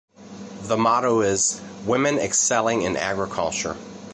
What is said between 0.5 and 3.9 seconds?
The motto is "Women Excelling in Agriculture".